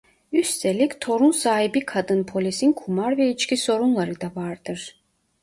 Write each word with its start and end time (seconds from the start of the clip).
Üstelik 0.33 1.01
torun 1.01 1.31
sahibi 1.31 1.85
kadın 1.85 2.23
polisin 2.23 2.73
kumar 2.73 3.17
ve 3.17 3.29
içki 3.29 3.57
sorunları 3.57 4.21
da 4.21 4.31
vardır. 4.35 5.01